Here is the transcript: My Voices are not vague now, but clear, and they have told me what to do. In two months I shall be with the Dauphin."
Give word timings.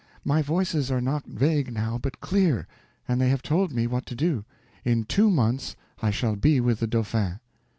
My 0.25 0.41
Voices 0.41 0.89
are 0.89 0.99
not 0.99 1.25
vague 1.27 1.71
now, 1.71 1.99
but 1.99 2.19
clear, 2.21 2.65
and 3.07 3.21
they 3.21 3.29
have 3.29 3.43
told 3.43 3.71
me 3.71 3.85
what 3.85 4.07
to 4.07 4.15
do. 4.15 4.45
In 4.83 5.03
two 5.05 5.29
months 5.29 5.75
I 6.01 6.09
shall 6.09 6.35
be 6.35 6.59
with 6.59 6.79
the 6.79 6.87
Dauphin." 6.87 7.39